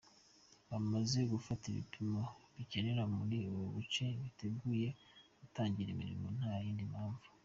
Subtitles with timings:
[0.69, 2.21] Bamaze gufata ibipimo
[2.55, 4.87] bikenewe muri buri gace, biteguye
[5.39, 7.25] gutangira imirimo nta yindi mpamvu.